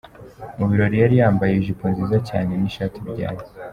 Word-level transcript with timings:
Mu 0.57 0.65
birori 0.69 0.95
yari 1.03 1.15
yambaye 1.21 1.53
ijipo 1.55 1.83
nziza 1.91 2.17
cyane 2.29 2.51
n’ishati 2.59 2.97
bijyanye. 3.05 3.43